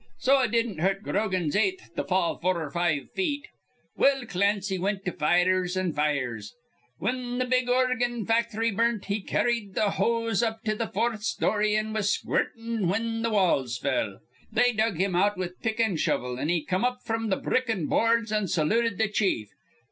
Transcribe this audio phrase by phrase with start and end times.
[0.17, 3.47] So it didn't hurt Grogan's eighth to fall four 'r five feet.
[3.95, 6.55] "Well, Clancy wint to fires an' fires.
[6.97, 11.75] Whin th' big organ facthry burnt, he carrid th' hose up to th' fourth story
[11.75, 14.17] an' was squirtin' whin th' walls fell.
[14.51, 17.69] They dug him out with pick an' shovel, an' he come up fr'm th' brick
[17.69, 19.51] an' boards an' saluted th' chief.